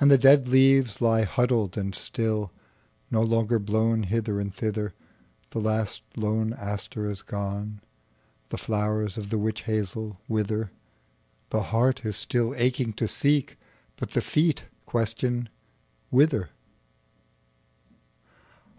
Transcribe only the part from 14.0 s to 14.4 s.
the